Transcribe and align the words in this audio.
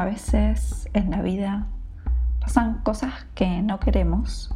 A 0.00 0.06
veces 0.06 0.88
en 0.94 1.10
la 1.10 1.20
vida 1.20 1.66
pasan 2.40 2.80
cosas 2.84 3.26
que 3.34 3.60
no 3.60 3.78
queremos, 3.80 4.50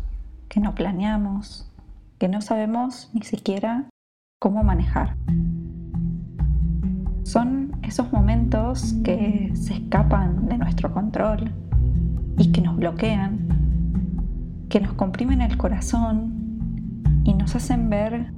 que 0.49 0.59
no 0.59 0.75
planeamos, 0.75 1.71
que 2.19 2.29
no 2.29 2.41
sabemos 2.41 3.11
ni 3.13 3.21
siquiera 3.21 3.91
cómo 4.41 4.65
manejar. 4.65 5.17
Son 7.25 7.77
esos 7.83 8.11
momentos 8.11 8.95
que 9.05 9.51
se 9.55 9.75
escapan 9.75 10.47
de 10.47 10.57
nuestro 10.57 10.95
control 10.95 11.53
y 12.39 12.51
que 12.51 12.63
nos 12.63 12.79
bloquean, 12.79 14.67
que 14.71 14.81
nos 14.81 14.95
comprimen 14.95 15.43
el 15.43 15.59
corazón 15.59 17.03
y 17.23 17.35
nos 17.35 17.55
hacen 17.55 17.91
ver 17.91 18.33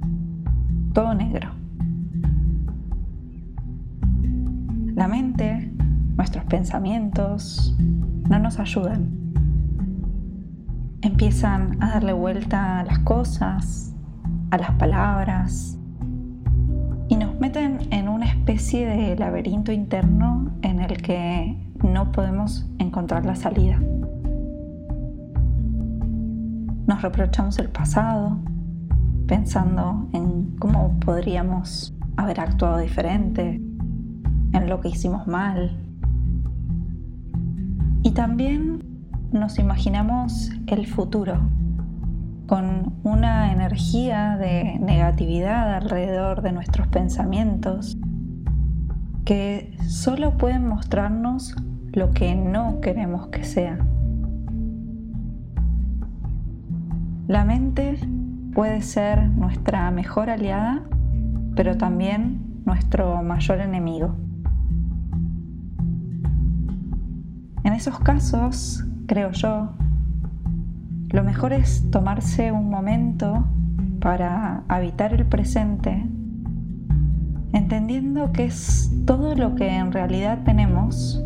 todo 0.91 1.13
negro. 1.13 1.51
La 4.93 5.07
mente, 5.07 5.71
nuestros 6.27 6.43
pensamientos, 6.43 7.73
no 8.27 8.37
nos 8.37 8.59
ayudan. 8.59 9.07
Empiezan 11.01 11.81
a 11.81 11.91
darle 11.91 12.11
vuelta 12.11 12.79
a 12.79 12.83
las 12.83 12.99
cosas, 12.99 13.95
a 14.51 14.57
las 14.57 14.71
palabras, 14.71 15.79
y 17.07 17.15
nos 17.15 17.39
meten 17.39 17.79
en 17.91 18.09
una 18.09 18.25
especie 18.25 18.85
de 18.87 19.15
laberinto 19.15 19.71
interno 19.71 20.51
en 20.63 20.81
el 20.81 21.01
que 21.01 21.57
no 21.81 22.11
podemos 22.11 22.69
encontrar 22.77 23.25
la 23.25 23.37
salida. 23.37 23.79
Nos 26.87 27.01
reprochamos 27.03 27.57
el 27.57 27.69
pasado, 27.69 28.37
pensando 29.27 30.09
en 30.11 30.57
cómo 30.59 30.99
podríamos 30.99 31.95
haber 32.17 32.41
actuado 32.41 32.79
diferente, 32.79 33.61
en 34.51 34.69
lo 34.69 34.81
que 34.81 34.89
hicimos 34.89 35.25
mal. 35.25 35.86
Y 38.03 38.11
también 38.11 38.83
nos 39.31 39.59
imaginamos 39.59 40.51
el 40.67 40.87
futuro 40.87 41.39
con 42.47 42.93
una 43.03 43.51
energía 43.51 44.37
de 44.37 44.79
negatividad 44.79 45.75
alrededor 45.75 46.41
de 46.41 46.53
nuestros 46.53 46.87
pensamientos 46.87 47.97
que 49.25 49.75
solo 49.87 50.37
pueden 50.37 50.65
mostrarnos 50.67 51.55
lo 51.91 52.11
que 52.11 52.35
no 52.35 52.79
queremos 52.79 53.27
que 53.27 53.43
sea. 53.43 53.77
La 57.27 57.43
mente 57.43 57.99
puede 58.53 58.81
ser 58.81 59.29
nuestra 59.29 59.91
mejor 59.91 60.29
aliada, 60.29 60.83
pero 61.55 61.75
también 61.75 62.61
nuestro 62.65 63.21
mayor 63.21 63.59
enemigo. 63.59 64.15
Esos 67.77 67.99
casos, 67.99 68.83
creo 69.05 69.31
yo, 69.33 69.69
lo 71.09 71.23
mejor 71.23 71.53
es 71.53 71.89
tomarse 71.91 72.51
un 72.51 72.71
momento 72.71 73.45
para 74.01 74.63
habitar 74.67 75.13
el 75.13 75.27
presente, 75.27 76.03
entendiendo 77.53 78.31
que 78.31 78.45
es 78.45 78.91
todo 79.05 79.35
lo 79.35 79.53
que 79.53 79.69
en 79.69 79.91
realidad 79.91 80.39
tenemos 80.43 81.23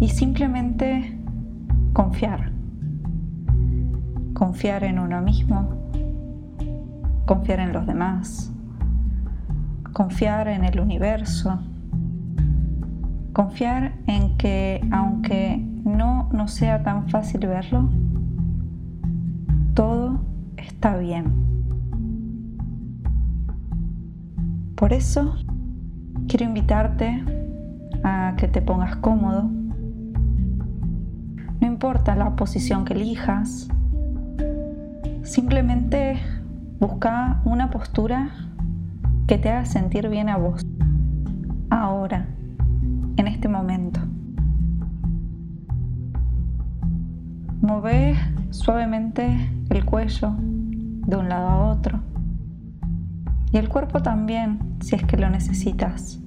y 0.00 0.08
simplemente 0.08 1.16
confiar. 1.92 2.50
Confiar 4.34 4.82
en 4.82 4.98
uno 4.98 5.22
mismo, 5.22 5.70
confiar 7.24 7.60
en 7.60 7.72
los 7.72 7.86
demás, 7.86 8.52
confiar 9.92 10.48
en 10.48 10.64
el 10.64 10.80
universo 10.80 11.60
Confiar 13.36 13.92
en 14.06 14.38
que 14.38 14.80
aunque 14.90 15.58
no 15.84 16.30
nos 16.32 16.52
sea 16.52 16.82
tan 16.82 17.10
fácil 17.10 17.46
verlo, 17.46 17.86
todo 19.74 20.22
está 20.56 20.96
bien. 20.96 21.26
Por 24.74 24.94
eso 24.94 25.34
quiero 26.28 26.46
invitarte 26.46 27.22
a 28.02 28.36
que 28.38 28.48
te 28.48 28.62
pongas 28.62 28.96
cómodo. 28.96 29.50
No 31.60 31.66
importa 31.66 32.16
la 32.16 32.36
posición 32.36 32.86
que 32.86 32.94
elijas, 32.94 33.68
simplemente 35.24 36.18
busca 36.80 37.42
una 37.44 37.68
postura 37.68 38.30
que 39.26 39.36
te 39.36 39.50
haga 39.50 39.66
sentir 39.66 40.08
bien 40.08 40.30
a 40.30 40.38
vos. 40.38 40.62
Ahora 41.68 42.28
momento. 43.66 44.00
Move 47.60 48.16
suavemente 48.50 49.50
el 49.70 49.84
cuello 49.84 50.34
de 50.38 51.16
un 51.16 51.28
lado 51.28 51.48
a 51.48 51.70
otro 51.70 52.00
y 53.50 53.56
el 53.56 53.68
cuerpo 53.68 54.02
también 54.02 54.76
si 54.80 54.94
es 54.94 55.02
que 55.02 55.16
lo 55.16 55.28
necesitas. 55.30 56.20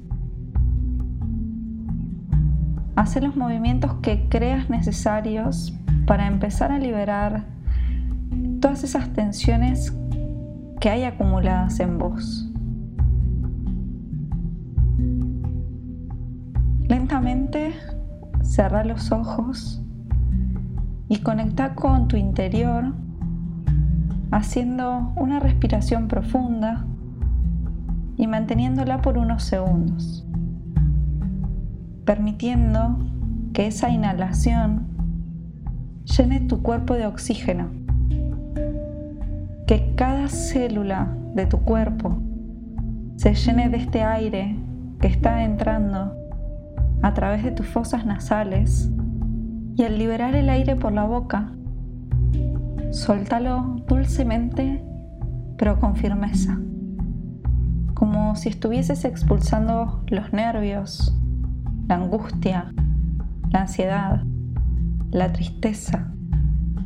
Haz 2.97 3.16
los 3.22 3.38
movimientos 3.38 3.94
que 4.01 4.28
creas 4.28 4.69
necesarios 4.69 5.73
para 6.05 6.28
empezar 6.28 6.73
a 6.73 6.78
liberar 6.79 7.45
todas 8.59 8.83
esas 8.83 9.13
tensiones 9.13 9.95
que 10.81 10.89
hay 10.89 11.05
acumuladas 11.05 11.79
en 11.79 11.97
vos. 11.97 12.48
Cerra 18.49 18.83
los 18.83 19.11
ojos 19.11 19.79
y 21.07 21.19
conecta 21.19 21.75
con 21.75 22.07
tu 22.07 22.17
interior 22.17 22.93
haciendo 24.31 25.13
una 25.15 25.39
respiración 25.39 26.07
profunda 26.07 26.85
y 28.17 28.25
manteniéndola 28.25 29.03
por 29.03 29.19
unos 29.19 29.43
segundos, 29.43 30.25
permitiendo 32.05 32.97
que 33.53 33.67
esa 33.67 33.91
inhalación 33.91 34.87
llene 36.05 36.39
tu 36.39 36.63
cuerpo 36.63 36.95
de 36.95 37.05
oxígeno, 37.05 37.69
que 39.67 39.93
cada 39.95 40.27
célula 40.27 41.07
de 41.35 41.45
tu 41.45 41.59
cuerpo 41.59 42.17
se 43.16 43.35
llene 43.35 43.69
de 43.69 43.77
este 43.77 44.01
aire 44.01 44.55
que 44.99 45.07
está 45.07 45.43
entrando 45.43 46.16
a 47.01 47.13
través 47.13 47.43
de 47.43 47.51
tus 47.51 47.67
fosas 47.67 48.05
nasales 48.05 48.91
y 49.75 49.83
al 49.83 49.97
liberar 49.97 50.35
el 50.35 50.49
aire 50.49 50.75
por 50.75 50.91
la 50.91 51.05
boca, 51.05 51.51
suéltalo 52.91 53.83
dulcemente 53.87 54.83
pero 55.59 55.77
con 55.77 55.97
firmeza, 55.97 56.57
como 57.93 58.35
si 58.37 58.47
estuvieses 58.47 59.03
expulsando 59.03 60.05
los 60.07 60.31
nervios, 60.31 61.13
la 61.87 61.95
angustia, 61.95 62.73
la 63.51 63.61
ansiedad, 63.61 64.23
la 65.11 65.33
tristeza, 65.33 66.13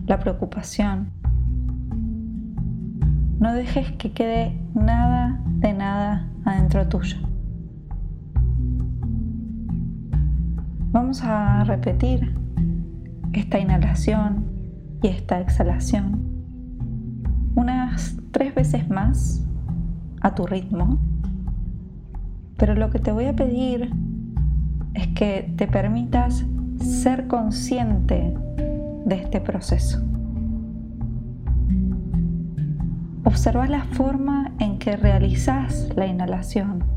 la 0.07 0.19
preocupación. 0.19 1.11
No 3.39 3.53
dejes 3.53 3.91
que 3.91 4.11
quede 4.11 4.59
nada 4.73 5.39
de 5.45 5.73
nada 5.73 6.27
adentro 6.45 6.87
tuyo. 6.87 7.17
Vamos 10.93 11.23
a 11.23 11.63
repetir 11.63 12.35
esta 13.33 13.57
inhalación 13.57 14.45
y 15.01 15.07
esta 15.07 15.41
exhalación 15.41 16.21
unas 17.55 18.15
tres 18.29 18.53
veces 18.53 18.87
más 18.91 19.43
a 20.21 20.35
tu 20.35 20.45
ritmo. 20.45 20.99
Pero 22.57 22.75
lo 22.75 22.91
que 22.91 22.99
te 22.99 23.11
voy 23.11 23.25
a 23.25 23.35
pedir 23.35 23.91
es 24.93 25.07
que 25.15 25.51
te 25.57 25.65
permitas 25.65 26.45
ser 26.77 27.27
consciente 27.27 28.31
de 29.07 29.15
este 29.15 29.41
proceso. 29.41 29.99
Observa 33.23 33.65
la 33.67 33.83
forma 33.85 34.51
en 34.59 34.77
que 34.77 34.95
realizas 34.95 35.89
la 35.95 36.05
inhalación 36.05 36.92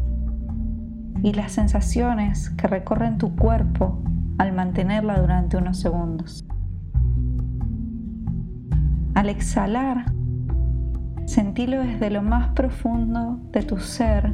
y 1.23 1.33
las 1.33 1.53
sensaciones 1.53 2.51
que 2.51 2.67
recorren 2.67 3.19
tu 3.19 3.35
cuerpo 3.35 4.03
al 4.39 4.53
mantenerla 4.53 5.21
durante 5.21 5.57
unos 5.57 5.79
segundos. 5.79 6.47
Al 9.15 9.29
exhalar, 9.29 10.13
sentilo 11.25 11.81
desde 11.81 12.11
lo 12.11 12.23
más 12.23 12.49
profundo 12.49 13.41
de 13.53 13.63
tu 13.63 13.79
ser 13.79 14.33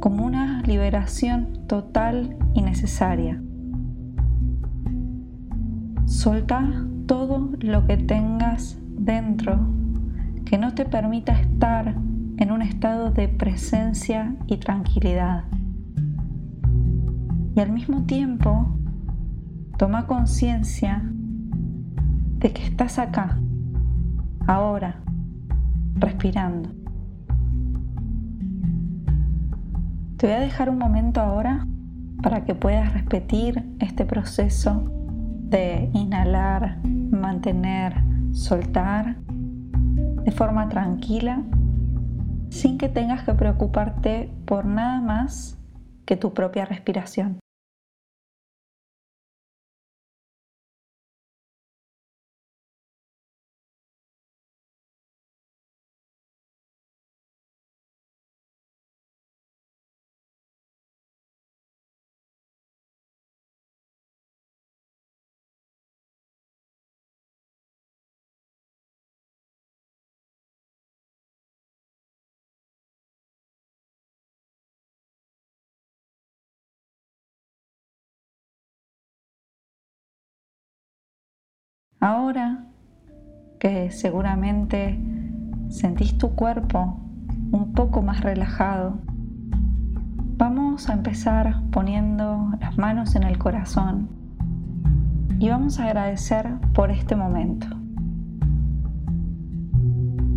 como 0.00 0.24
una 0.24 0.62
liberación 0.62 1.66
total 1.66 2.36
y 2.54 2.62
necesaria. 2.62 3.40
Solta 6.04 6.62
todo 7.06 7.50
lo 7.60 7.86
que 7.86 7.96
tengas 7.96 8.78
dentro 8.98 9.58
que 10.44 10.58
no 10.58 10.74
te 10.74 10.84
permita 10.84 11.40
estar 11.40 11.94
en 12.36 12.52
un 12.52 12.62
estado 12.62 13.10
de 13.10 13.28
presencia 13.28 14.36
y 14.46 14.58
tranquilidad 14.58 15.44
y 17.56 17.60
al 17.60 17.72
mismo 17.72 18.04
tiempo 18.04 18.76
Toma 19.76 20.06
conciencia 20.06 21.02
de 21.04 22.50
que 22.50 22.62
estás 22.62 22.98
acá, 22.98 23.38
ahora, 24.46 25.02
respirando. 25.96 26.70
Te 30.16 30.26
voy 30.26 30.36
a 30.36 30.40
dejar 30.40 30.70
un 30.70 30.78
momento 30.78 31.20
ahora 31.20 31.66
para 32.22 32.46
que 32.46 32.54
puedas 32.54 32.94
repetir 32.94 33.70
este 33.78 34.06
proceso 34.06 34.90
de 35.50 35.90
inhalar, 35.92 36.78
mantener, 37.10 38.02
soltar 38.32 39.18
de 40.24 40.30
forma 40.30 40.70
tranquila, 40.70 41.42
sin 42.48 42.78
que 42.78 42.88
tengas 42.88 43.24
que 43.24 43.34
preocuparte 43.34 44.32
por 44.46 44.64
nada 44.64 45.02
más 45.02 45.58
que 46.06 46.16
tu 46.16 46.32
propia 46.32 46.64
respiración. 46.64 47.38
Ahora 82.00 82.66
que 83.58 83.90
seguramente 83.90 85.00
sentís 85.70 86.18
tu 86.18 86.34
cuerpo 86.34 87.00
un 87.52 87.72
poco 87.72 88.02
más 88.02 88.20
relajado, 88.20 88.98
vamos 90.36 90.90
a 90.90 90.92
empezar 90.92 91.62
poniendo 91.70 92.50
las 92.60 92.76
manos 92.76 93.16
en 93.16 93.22
el 93.22 93.38
corazón 93.38 94.10
y 95.38 95.48
vamos 95.48 95.80
a 95.80 95.86
agradecer 95.86 96.58
por 96.74 96.90
este 96.90 97.16
momento. 97.16 97.66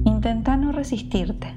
Intenta 0.05 0.55
no 0.55 0.71
resistirte. 0.71 1.55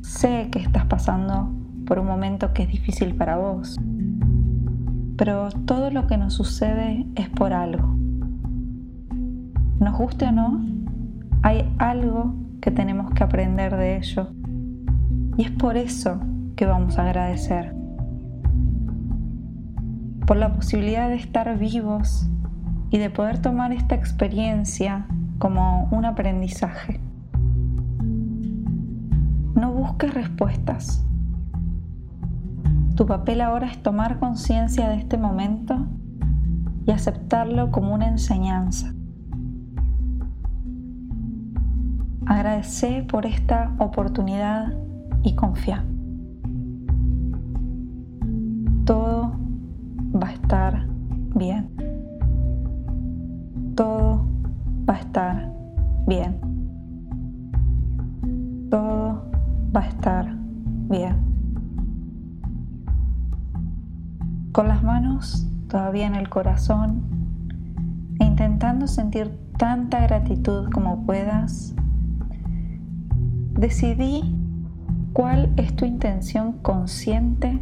Sé 0.00 0.48
que 0.50 0.60
estás 0.60 0.86
pasando 0.86 1.52
por 1.86 1.98
un 1.98 2.06
momento 2.06 2.54
que 2.54 2.62
es 2.62 2.70
difícil 2.70 3.14
para 3.14 3.36
vos, 3.36 3.78
pero 5.18 5.50
todo 5.66 5.90
lo 5.90 6.06
que 6.06 6.16
nos 6.16 6.32
sucede 6.32 7.06
es 7.16 7.28
por 7.28 7.52
algo 7.52 7.97
nos 9.80 9.96
guste 9.96 10.26
o 10.26 10.32
no, 10.32 10.60
hay 11.42 11.72
algo 11.78 12.34
que 12.60 12.70
tenemos 12.70 13.12
que 13.12 13.22
aprender 13.22 13.76
de 13.76 13.96
ello. 13.96 14.28
Y 15.36 15.44
es 15.44 15.50
por 15.52 15.76
eso 15.76 16.20
que 16.56 16.66
vamos 16.66 16.98
a 16.98 17.04
agradecer. 17.04 17.74
Por 20.26 20.36
la 20.36 20.52
posibilidad 20.54 21.08
de 21.08 21.14
estar 21.14 21.56
vivos 21.58 22.28
y 22.90 22.98
de 22.98 23.10
poder 23.10 23.40
tomar 23.40 23.72
esta 23.72 23.94
experiencia 23.94 25.06
como 25.38 25.88
un 25.92 26.04
aprendizaje. 26.04 27.00
No 29.54 29.72
busques 29.72 30.12
respuestas. 30.12 31.04
Tu 32.96 33.06
papel 33.06 33.40
ahora 33.40 33.68
es 33.68 33.80
tomar 33.80 34.18
conciencia 34.18 34.88
de 34.88 34.96
este 34.96 35.18
momento 35.18 35.86
y 36.84 36.90
aceptarlo 36.90 37.70
como 37.70 37.94
una 37.94 38.08
enseñanza. 38.08 38.92
Agradece 42.28 43.04
por 43.04 43.24
esta 43.24 43.74
oportunidad 43.78 44.74
y 45.22 45.34
confía. 45.34 45.82
Todo 48.84 49.32
va 50.14 50.28
a 50.28 50.32
estar 50.32 50.86
bien. 51.34 51.70
Todo 53.74 54.28
va 54.86 54.94
a 54.94 54.98
estar 54.98 55.52
bien. 56.06 56.38
Todo 58.70 59.30
va 59.74 59.80
a 59.80 59.88
estar 59.88 60.36
bien. 60.90 61.16
Con 64.52 64.68
las 64.68 64.82
manos 64.82 65.46
todavía 65.68 66.06
en 66.06 66.14
el 66.14 66.28
corazón 66.28 67.04
e 68.20 68.24
intentando 68.26 68.86
sentir 68.86 69.34
tanta 69.56 70.00
gratitud 70.00 70.68
como 70.70 71.06
puedas, 71.06 71.74
decidí 73.58 74.22
cuál 75.12 75.52
es 75.56 75.74
tu 75.74 75.84
intención 75.84 76.52
consciente 76.62 77.58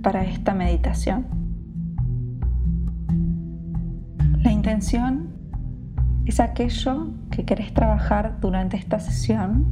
para 0.00 0.24
esta 0.24 0.54
meditación. 0.54 1.26
La 4.44 4.52
intención 4.52 5.30
es 6.24 6.38
aquello 6.38 7.08
que 7.32 7.44
querés 7.44 7.74
trabajar 7.74 8.38
durante 8.40 8.76
esta 8.76 9.00
sesión, 9.00 9.66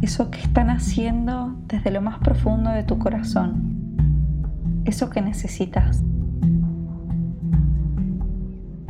eso 0.00 0.30
que 0.30 0.38
están 0.38 0.70
haciendo 0.70 1.56
desde 1.66 1.90
lo 1.90 2.00
más 2.00 2.20
profundo 2.20 2.70
de 2.70 2.84
tu 2.84 2.98
corazón, 2.98 3.96
eso 4.84 5.10
que 5.10 5.22
necesitas. 5.22 6.04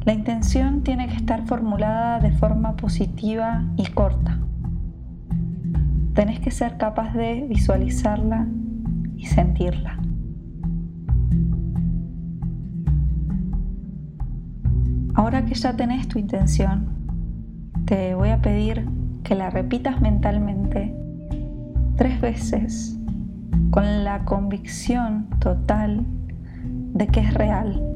La 0.04 0.12
intención 0.12 0.82
tiene 0.82 1.08
que 1.08 1.16
estar 1.16 1.46
formulada 1.46 2.20
de 2.20 2.30
forma 2.32 2.76
positiva 2.76 3.64
y 3.76 3.86
corta 3.86 4.40
tenés 6.16 6.40
que 6.40 6.50
ser 6.50 6.78
capaz 6.78 7.12
de 7.12 7.46
visualizarla 7.46 8.46
y 9.16 9.26
sentirla. 9.26 10.00
Ahora 15.14 15.44
que 15.44 15.54
ya 15.54 15.76
tenés 15.76 16.08
tu 16.08 16.18
intención, 16.18 16.88
te 17.84 18.14
voy 18.14 18.30
a 18.30 18.40
pedir 18.40 18.88
que 19.24 19.34
la 19.34 19.50
repitas 19.50 20.00
mentalmente 20.00 20.94
tres 21.96 22.18
veces 22.22 22.98
con 23.70 24.04
la 24.04 24.24
convicción 24.24 25.28
total 25.38 26.06
de 26.94 27.08
que 27.08 27.20
es 27.20 27.34
real 27.34 27.95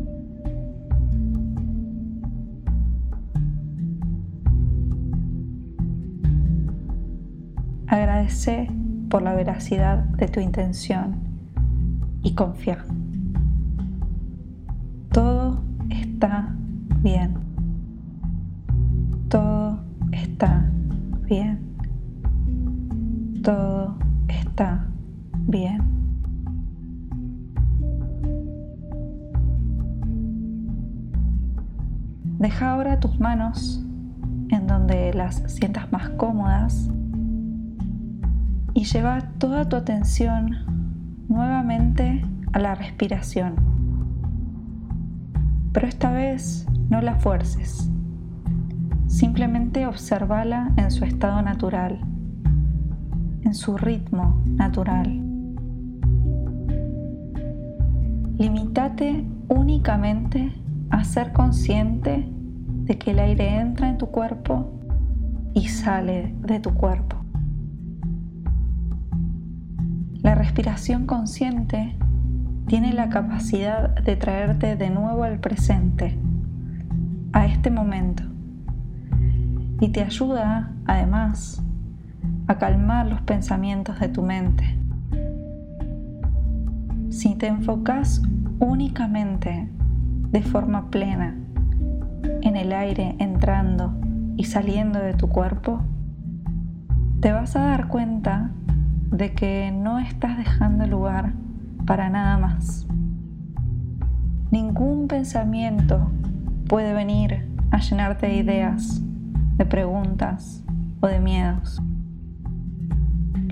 Agradece 8.20 8.70
por 9.08 9.22
la 9.22 9.32
veracidad 9.32 9.96
de 9.96 10.28
tu 10.28 10.40
intención 10.40 11.14
y 12.22 12.34
confía. 12.34 12.84
Todo 15.10 15.62
está 15.88 16.54
bien. 17.02 17.32
Todo 19.30 19.80
está 20.12 20.70
bien. 21.22 21.60
Todo 23.42 23.96
está 24.28 24.84
bien. 25.46 25.80
Deja 32.38 32.70
ahora 32.70 33.00
tus 33.00 33.18
manos 33.18 33.82
en 34.50 34.66
donde 34.66 35.14
las 35.14 35.36
sientas 35.46 35.90
más 35.90 36.10
cómodas 36.10 36.90
y 38.80 38.84
lleva 38.84 39.20
toda 39.36 39.68
tu 39.68 39.76
atención 39.76 40.56
nuevamente 41.28 42.24
a 42.54 42.58
la 42.58 42.74
respiración. 42.74 43.56
Pero 45.74 45.86
esta 45.86 46.10
vez 46.10 46.66
no 46.88 47.02
la 47.02 47.16
fuerces. 47.16 47.90
Simplemente 49.06 49.86
observala 49.86 50.72
en 50.78 50.90
su 50.90 51.04
estado 51.04 51.42
natural, 51.42 52.00
en 53.42 53.52
su 53.52 53.76
ritmo 53.76 54.42
natural. 54.46 55.08
Limítate 58.38 59.26
únicamente 59.48 60.54
a 60.88 61.04
ser 61.04 61.34
consciente 61.34 62.26
de 62.30 62.96
que 62.96 63.10
el 63.10 63.18
aire 63.18 63.60
entra 63.60 63.90
en 63.90 63.98
tu 63.98 64.06
cuerpo 64.06 64.72
y 65.52 65.68
sale 65.68 66.34
de 66.46 66.60
tu 66.60 66.72
cuerpo. 66.72 67.19
Respiración 70.40 71.04
consciente 71.04 71.94
tiene 72.66 72.94
la 72.94 73.10
capacidad 73.10 73.94
de 73.94 74.16
traerte 74.16 74.74
de 74.74 74.88
nuevo 74.88 75.22
al 75.22 75.38
presente, 75.38 76.18
a 77.34 77.44
este 77.44 77.70
momento, 77.70 78.22
y 79.82 79.88
te 79.88 80.02
ayuda, 80.02 80.72
además, 80.86 81.62
a 82.46 82.56
calmar 82.56 83.06
los 83.06 83.20
pensamientos 83.20 84.00
de 84.00 84.08
tu 84.08 84.22
mente. 84.22 84.78
Si 87.10 87.34
te 87.34 87.46
enfocas 87.46 88.22
únicamente 88.60 89.68
de 90.30 90.42
forma 90.42 90.90
plena 90.90 91.36
en 92.40 92.56
el 92.56 92.72
aire 92.72 93.14
entrando 93.18 93.92
y 94.38 94.44
saliendo 94.44 95.00
de 95.00 95.12
tu 95.12 95.28
cuerpo, 95.28 95.82
te 97.20 97.30
vas 97.30 97.56
a 97.56 97.60
dar 97.60 97.88
cuenta 97.88 98.52
de 99.10 99.34
que 99.34 99.72
no 99.72 99.98
estás 99.98 100.36
dejando 100.36 100.86
lugar 100.86 101.32
para 101.86 102.08
nada 102.10 102.38
más. 102.38 102.86
Ningún 104.50 105.08
pensamiento 105.08 106.10
puede 106.68 106.94
venir 106.94 107.48
a 107.70 107.78
llenarte 107.78 108.26
de 108.26 108.36
ideas, 108.36 109.02
de 109.56 109.66
preguntas 109.66 110.64
o 111.00 111.06
de 111.06 111.20
miedos. 111.20 111.82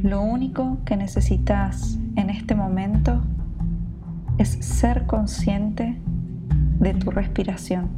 Lo 0.03 0.23
único 0.23 0.79
que 0.85 0.97
necesitas 0.97 1.99
en 2.17 2.31
este 2.31 2.55
momento 2.55 3.21
es 4.39 4.51
ser 4.65 5.07
consciente 5.07 6.01
de 6.79 6.95
tu 6.95 7.11
respiración. 7.11 7.89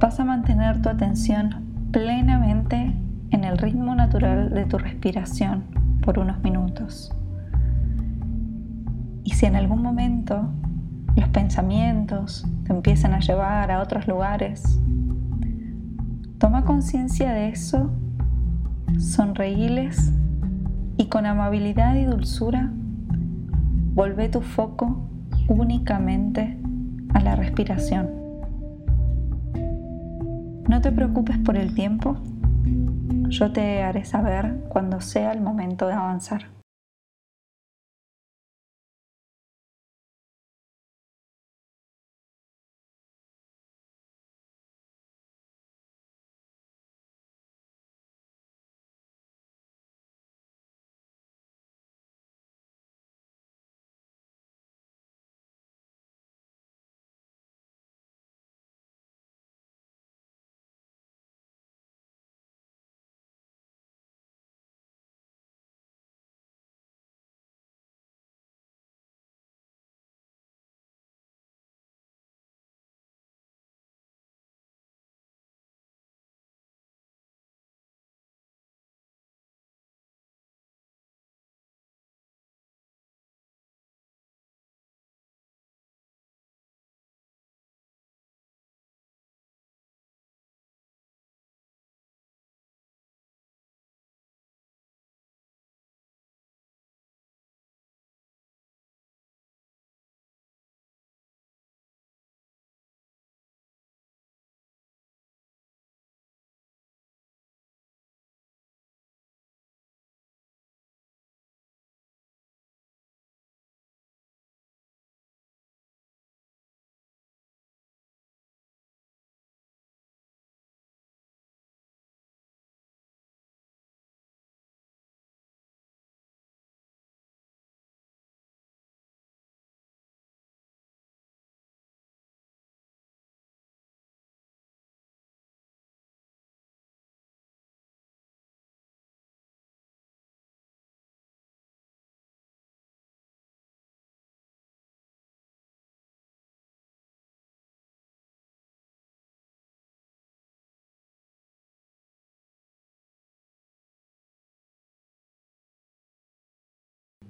Vas 0.00 0.18
a 0.18 0.24
mantener 0.24 0.82
tu 0.82 0.88
atención 0.88 1.64
plenamente 1.92 2.94
en 3.30 3.44
el 3.44 3.58
ritmo 3.58 3.94
natural 3.94 4.50
de 4.50 4.64
tu 4.64 4.78
respiración 4.78 5.64
por 6.02 6.18
unos 6.18 6.42
minutos. 6.42 7.12
Y 9.24 9.30
si 9.30 9.46
en 9.46 9.56
algún 9.56 9.82
momento 9.82 10.50
los 11.16 11.28
pensamientos 11.28 12.46
te 12.64 12.72
empiezan 12.72 13.12
a 13.14 13.20
llevar 13.20 13.70
a 13.70 13.82
otros 13.82 14.08
lugares, 14.08 14.80
toma 16.38 16.64
conciencia 16.64 17.32
de 17.32 17.48
eso, 17.48 17.90
sonreíles 18.98 20.12
y 20.96 21.06
con 21.06 21.26
amabilidad 21.26 21.94
y 21.96 22.04
dulzura 22.04 22.70
vuelve 23.94 24.28
tu 24.28 24.40
foco 24.40 25.08
únicamente 25.48 26.56
a 27.14 27.20
la 27.20 27.36
respiración. 27.36 28.08
No 30.68 30.80
te 30.80 30.92
preocupes 30.92 31.38
por 31.38 31.56
el 31.56 31.74
tiempo, 31.74 32.16
yo 33.28 33.52
te 33.52 33.82
haré 33.82 34.04
saber 34.04 34.54
cuando 34.68 35.00
sea 35.00 35.32
el 35.32 35.40
momento 35.40 35.86
de 35.86 35.94
avanzar. 35.94 36.57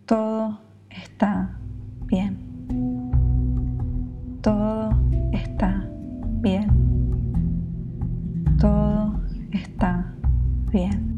Todo 0.09 0.59
está 0.89 1.51
bien. 2.07 2.39
Todo 4.41 4.89
está 5.33 5.85
bien. 6.41 6.71
Todo 8.59 9.21
está 9.53 10.15
bien. 10.73 11.13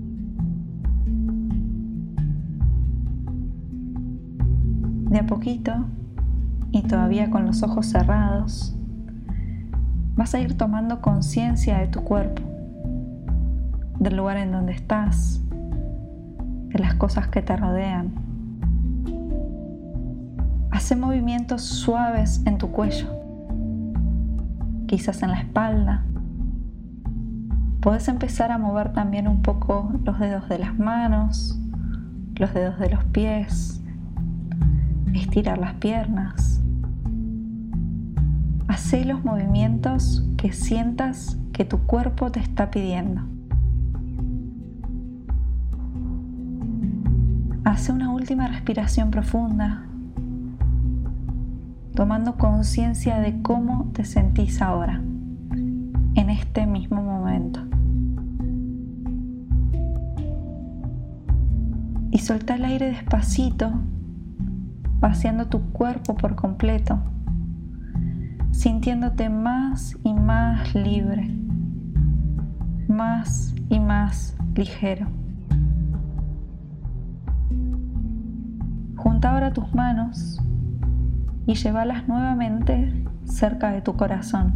De 5.09 5.19
a 5.21 5.27
poquito, 5.27 5.73
y 6.73 6.83
todavía 6.83 7.31
con 7.31 7.47
los 7.47 7.63
ojos 7.63 7.87
cerrados, 7.87 8.77
vas 10.17 10.35
a 10.35 10.41
ir 10.41 10.57
tomando 10.57 11.01
conciencia 11.01 11.79
de 11.79 11.87
tu 11.87 12.03
cuerpo, 12.03 12.43
del 14.01 14.17
lugar 14.17 14.39
en 14.39 14.51
donde 14.51 14.73
estás, 14.73 15.41
de 15.51 16.79
las 16.81 16.95
cosas 16.95 17.29
que 17.29 17.41
te 17.41 17.57
rodean 17.57 18.30
Hace 20.81 20.97
movimientos 20.97 21.61
suaves 21.61 22.41
en 22.47 22.57
tu 22.57 22.71
cuello, 22.71 23.07
quizás 24.87 25.23
en 25.23 25.31
la 25.31 25.39
espalda. 25.39 26.07
Puedes 27.81 28.09
empezar 28.09 28.51
a 28.51 28.57
mover 28.57 28.95
también 28.95 29.29
un 29.29 29.43
poco 29.43 29.93
los 30.05 30.19
dedos 30.19 30.49
de 30.49 30.59
las 30.59 30.79
manos, 30.79 31.61
los 32.35 32.55
dedos 32.55 32.79
de 32.79 32.89
los 32.89 33.05
pies, 33.05 33.83
estirar 35.13 35.59
las 35.59 35.75
piernas. 35.75 36.63
Hacé 38.67 39.05
los 39.05 39.23
movimientos 39.23 40.27
que 40.39 40.51
sientas 40.51 41.37
que 41.53 41.67
tu 41.67 41.81
cuerpo 41.81 42.33
te 42.33 42.41
está 42.41 42.71
pidiendo. 42.71 43.21
Hace 47.65 47.93
una 47.93 48.11
última 48.11 48.49
respiración 48.49 49.11
profunda 49.11 49.85
tomando 52.01 52.39
conciencia 52.39 53.21
de 53.21 53.43
cómo 53.43 53.91
te 53.93 54.07
sentís 54.07 54.63
ahora, 54.63 55.03
en 56.15 56.31
este 56.31 56.67
mismo 56.67 57.03
momento. 57.03 57.61
Y 62.11 62.17
solta 62.17 62.55
el 62.55 62.65
aire 62.65 62.87
despacito, 62.87 63.71
vaciando 64.99 65.49
tu 65.49 65.61
cuerpo 65.73 66.15
por 66.15 66.37
completo, 66.37 66.99
sintiéndote 68.51 69.29
más 69.29 69.95
y 70.03 70.15
más 70.15 70.75
libre, 70.75 71.29
más 72.89 73.55
y 73.69 73.79
más 73.79 74.39
ligero. 74.55 75.07
Junta 78.97 79.33
ahora 79.33 79.53
tus 79.53 79.75
manos 79.75 80.41
y 81.51 81.55
llévalas 81.55 82.07
nuevamente 82.07 83.05
cerca 83.25 83.73
de 83.73 83.81
tu 83.81 83.97
corazón. 83.97 84.55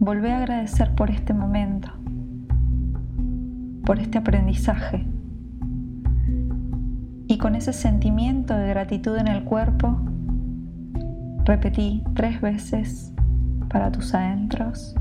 Volvé 0.00 0.32
a 0.32 0.38
agradecer 0.40 0.94
por 0.94 1.10
este 1.10 1.32
momento, 1.32 1.88
por 3.86 3.98
este 3.98 4.18
aprendizaje. 4.18 5.06
Y 7.26 7.38
con 7.38 7.54
ese 7.54 7.72
sentimiento 7.72 8.54
de 8.54 8.68
gratitud 8.68 9.16
en 9.16 9.28
el 9.28 9.44
cuerpo, 9.44 9.98
repetí 11.46 12.04
tres 12.14 12.42
veces 12.42 13.14
para 13.70 13.90
tus 13.90 14.14
adentros 14.14 14.94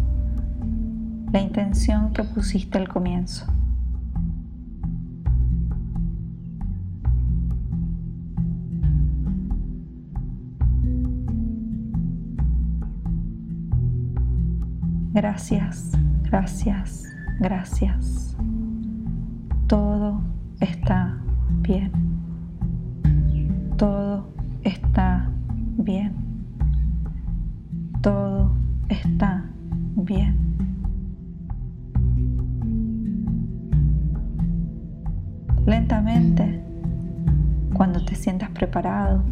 la 1.34 1.42
intención 1.42 2.14
que 2.14 2.24
pusiste 2.24 2.78
al 2.78 2.88
comienzo. 2.88 3.46
Gracias, 15.18 15.94
gracias, 16.30 17.12
gracias. 17.40 18.38
Todo 19.66 20.22
está 20.60 21.18
bien. 21.64 21.92
Todo 23.78 24.30
está 24.62 25.28
bien. 25.80 26.14
Todo 28.04 28.52
está 28.90 29.44
bien. 29.96 30.38
Lentamente, 35.66 36.64
cuando 37.74 38.06
te 38.06 38.14
sientas 38.14 38.52
preparado, 38.52 39.24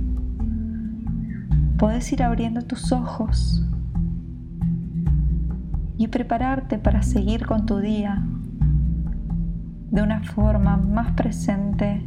puedes 1.77 2.12
ir 2.12 2.24
abriendo 2.24 2.63
tus 2.63 2.92
ojos 2.92 3.62
y 5.98 6.08
prepararte 6.08 6.78
para 6.78 7.02
seguir 7.02 7.46
con 7.46 7.66
tu 7.66 7.80
día 7.80 8.24
de 9.92 10.02
una 10.02 10.24
forma 10.24 10.78
más 10.78 11.14
presente 11.14 12.06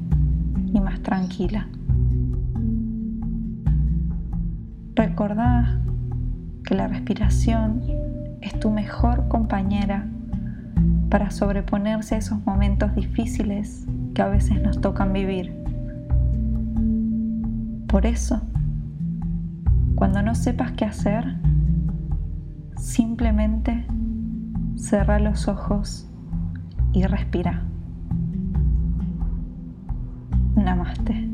y 0.67 0.81
más 0.81 1.01
tranquila. 1.01 1.69
Recordá 4.95 5.81
que 6.65 6.75
la 6.75 6.89
respiración 6.89 7.81
es 8.41 8.59
tu 8.61 8.71
mejor 8.71 9.29
compañera 9.29 10.07
para 11.09 11.31
sobreponerse 11.31 12.17
a 12.17 12.19
esos 12.19 12.45
momentos 12.45 12.95
difíciles 12.95 13.87
que 14.15 14.23
a 14.23 14.29
veces 14.29 14.61
nos 14.61 14.81
tocan 14.81 15.13
vivir. 15.13 15.55
Por 17.87 18.05
eso, 18.05 18.43
cuando 19.95 20.23
no 20.23 20.35
sepas 20.35 20.73
qué 20.73 20.85
hacer, 20.85 21.37
Simplemente 22.79 23.87
cerra 24.77 25.19
los 25.19 25.49
ojos 25.49 26.09
y 26.93 27.05
respira. 27.05 27.65
Namaste. 30.55 31.28